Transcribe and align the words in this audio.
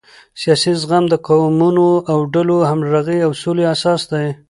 سیاسي 0.41 0.71
زغم 0.81 1.03
د 1.09 1.13
قومونو 1.27 1.87
او 2.11 2.17
ډلو 2.33 2.55
د 2.61 2.67
همغږۍ 2.71 3.19
او 3.25 3.31
سولې 3.41 3.63
اساس 3.75 4.01
دی 4.11 4.27